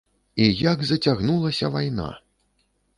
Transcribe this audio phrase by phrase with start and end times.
[0.45, 2.11] І як зацягнулася вайна!